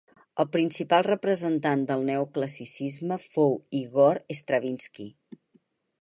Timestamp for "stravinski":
4.41-5.11